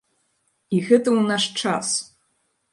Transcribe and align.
І 0.77 0.79
гэта 0.87 1.07
ў 1.17 1.29
наш 1.31 1.43
час! 1.61 1.87